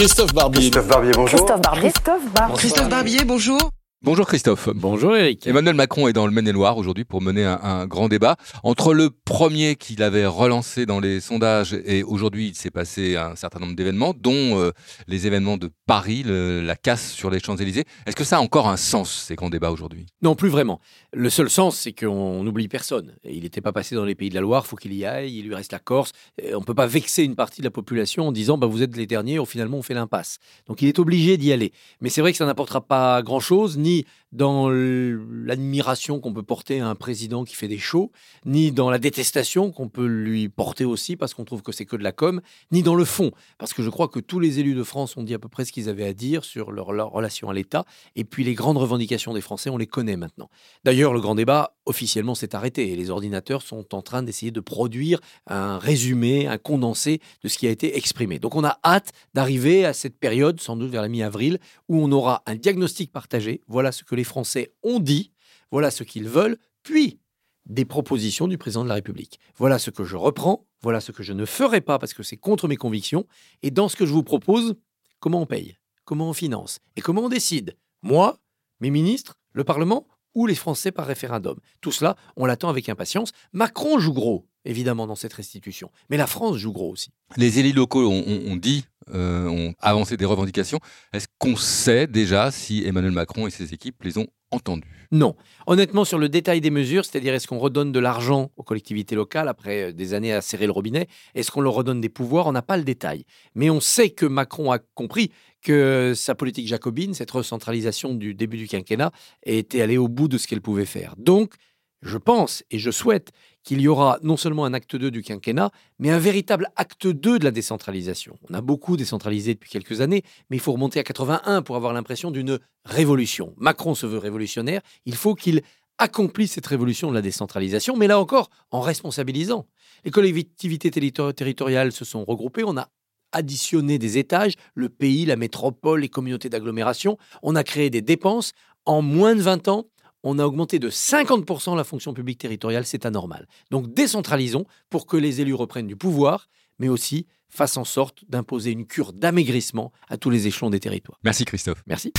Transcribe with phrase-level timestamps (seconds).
[0.00, 0.70] Christophe Barbier.
[0.70, 1.38] Christophe Barbier, bonjour.
[1.38, 1.90] Christophe Barbier.
[1.92, 2.56] Christophe Barbier.
[2.56, 3.70] Christophe Barbier, bonjour.
[4.02, 4.70] Bonjour Christophe.
[4.74, 5.46] Bonjour Eric.
[5.46, 8.36] Emmanuel Macron est dans le Maine-et-Loire aujourd'hui pour mener un, un, grand débat.
[8.62, 13.36] Entre le premier qu'il avait relancé dans les sondages et aujourd'hui il s'est passé un
[13.36, 14.70] certain nombre d'événements, dont euh,
[15.06, 17.84] les événements de Paris, le, la casse sur les Champs-Élysées.
[18.06, 20.06] Est-ce que ça a encore un sens ces grands débats aujourd'hui?
[20.22, 20.80] Non, plus vraiment.
[21.12, 23.12] Le seul sens, c'est qu'on n'oublie personne.
[23.24, 25.44] Il n'était pas passé dans les pays de la Loire, faut qu'il y aille, il
[25.44, 26.12] lui reste la Corse.
[26.42, 28.82] Et on ne peut pas vexer une partie de la population en disant bah, vous
[28.82, 30.38] êtes les derniers, finalement on fait l'impasse.
[30.68, 31.72] Donc il est obligé d'y aller.
[32.00, 36.80] Mais c'est vrai que ça n'apportera pas grand-chose, ni États-Unis dans l'admiration qu'on peut porter
[36.80, 38.12] à un président qui fait des shows,
[38.44, 41.96] ni dans la détestation qu'on peut lui porter aussi parce qu'on trouve que c'est que
[41.96, 44.74] de la com, ni dans le fond, parce que je crois que tous les élus
[44.74, 47.50] de France ont dit à peu près ce qu'ils avaient à dire sur leur, relation
[47.50, 47.84] à l'État,
[48.14, 50.48] et puis les grandes revendications des Français, on les connaît maintenant.
[50.84, 54.60] D'ailleurs, le grand débat, officiellement, s'est arrêté, et les ordinateurs sont en train d'essayer de
[54.60, 58.38] produire un résumé, un condensé de ce qui a été exprimé.
[58.38, 61.58] Donc on a hâte d'arriver à cette période, sans doute vers la mi-avril,
[61.88, 65.32] où on aura un diagnostic partagé, voilà ce que les Français ont dit,
[65.70, 67.18] voilà ce qu'ils veulent, puis
[67.64, 69.40] des propositions du président de la République.
[69.56, 72.36] Voilà ce que je reprends, voilà ce que je ne ferai pas parce que c'est
[72.36, 73.26] contre mes convictions,
[73.62, 74.74] et dans ce que je vous propose,
[75.20, 77.78] comment on paye, comment on finance, et comment on décide.
[78.02, 78.38] Moi,
[78.80, 81.58] mes ministres, le Parlement ou les Français par référendum.
[81.80, 83.32] Tout cela, on l'attend avec impatience.
[83.54, 87.10] Macron joue gros, évidemment, dans cette restitution, mais la France joue gros aussi.
[87.38, 90.78] Les élus locaux ont, ont, ont dit, euh, ont avancé des revendications.
[91.12, 95.08] Est-ce qu'on sait déjà si Emmanuel Macron et ses équipes les ont entendues?
[95.12, 95.34] Non.
[95.66, 99.48] Honnêtement, sur le détail des mesures, c'est-à-dire est-ce qu'on redonne de l'argent aux collectivités locales
[99.48, 102.46] après des années à serrer le robinet Est-ce qu'on leur redonne des pouvoirs?
[102.46, 103.24] On n'a pas le détail.
[103.54, 108.56] Mais on sait que Macron a compris que sa politique jacobine, cette recentralisation du début
[108.56, 109.10] du quinquennat,
[109.44, 111.14] était allée au bout de ce qu'elle pouvait faire.
[111.18, 111.54] Donc,
[112.02, 113.30] je pense et je souhaite
[113.62, 117.38] qu'il y aura non seulement un acte 2 du quinquennat, mais un véritable acte 2
[117.38, 118.38] de la décentralisation.
[118.48, 121.92] On a beaucoup décentralisé depuis quelques années, mais il faut remonter à 81 pour avoir
[121.92, 123.54] l'impression d'une révolution.
[123.58, 125.62] Macron se veut révolutionnaire, il faut qu'il
[125.98, 129.66] accomplisse cette révolution de la décentralisation, mais là encore en responsabilisant.
[130.04, 132.88] Les collectivités territoriales se sont regroupées, on a
[133.32, 138.52] additionné des étages, le pays, la métropole, les communautés d'agglomération, on a créé des dépenses.
[138.86, 139.84] En moins de 20 ans,
[140.22, 143.46] on a augmenté de 50% la fonction publique territoriale, c'est anormal.
[143.70, 146.48] Donc décentralisons pour que les élus reprennent du pouvoir,
[146.78, 151.18] mais aussi fassent en sorte d'imposer une cure d'amaigrissement à tous les échelons des territoires.
[151.24, 151.82] Merci Christophe.
[151.86, 152.12] Merci.